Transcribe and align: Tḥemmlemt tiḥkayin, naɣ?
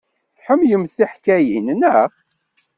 Tḥemmlemt 0.37 0.95
tiḥkayin, 0.97 1.65
naɣ? 1.79 2.09